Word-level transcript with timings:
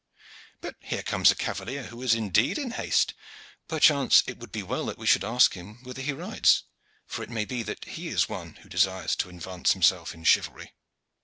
But 0.61 0.77
here 0.79 1.03
comes 1.03 1.29
a 1.29 1.35
cavalier 1.35 1.83
who 1.83 2.01
is 2.01 2.15
indeed 2.15 2.57
in 2.57 2.71
haste. 2.71 3.13
Perchance 3.67 4.23
it 4.25 4.39
would 4.39 4.51
be 4.51 4.63
well 4.63 4.87
that 4.87 4.97
we 4.97 5.05
should 5.05 5.23
ask 5.23 5.53
him 5.53 5.75
whither 5.83 6.01
he 6.01 6.11
rides, 6.11 6.63
for 7.05 7.21
it 7.21 7.29
may 7.29 7.45
be 7.45 7.61
that 7.61 7.85
he 7.85 8.07
is 8.07 8.27
one 8.27 8.55
who 8.63 8.67
desires 8.69 9.15
to 9.17 9.29
advance 9.29 9.73
himself 9.73 10.15
in 10.15 10.23
chivalry." 10.23 10.73